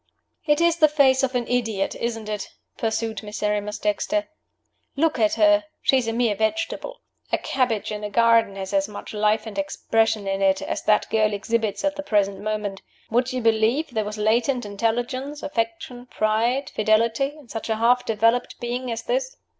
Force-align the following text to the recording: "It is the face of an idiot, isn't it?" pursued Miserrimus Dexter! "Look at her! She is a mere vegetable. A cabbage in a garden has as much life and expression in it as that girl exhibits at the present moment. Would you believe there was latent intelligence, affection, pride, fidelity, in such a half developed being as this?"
"It 0.47 0.59
is 0.61 0.77
the 0.77 0.87
face 0.87 1.21
of 1.21 1.35
an 1.35 1.47
idiot, 1.47 1.93
isn't 1.93 2.27
it?" 2.27 2.49
pursued 2.75 3.21
Miserrimus 3.21 3.77
Dexter! 3.77 4.29
"Look 4.95 5.19
at 5.19 5.35
her! 5.35 5.65
She 5.83 5.97
is 5.99 6.07
a 6.07 6.11
mere 6.13 6.33
vegetable. 6.35 7.01
A 7.31 7.37
cabbage 7.37 7.91
in 7.91 8.03
a 8.03 8.09
garden 8.09 8.55
has 8.55 8.73
as 8.73 8.87
much 8.87 9.13
life 9.13 9.45
and 9.45 9.59
expression 9.59 10.27
in 10.27 10.41
it 10.41 10.59
as 10.63 10.81
that 10.85 11.07
girl 11.11 11.33
exhibits 11.33 11.83
at 11.85 11.97
the 11.97 12.01
present 12.01 12.39
moment. 12.39 12.81
Would 13.11 13.31
you 13.31 13.41
believe 13.41 13.91
there 13.91 14.03
was 14.03 14.17
latent 14.17 14.65
intelligence, 14.65 15.43
affection, 15.43 16.07
pride, 16.07 16.71
fidelity, 16.71 17.35
in 17.37 17.47
such 17.47 17.69
a 17.69 17.75
half 17.75 18.03
developed 18.03 18.59
being 18.59 18.91
as 18.91 19.03
this?" 19.03 19.37